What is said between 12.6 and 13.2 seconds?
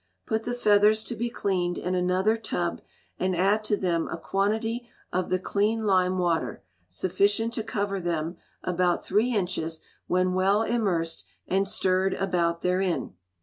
therein.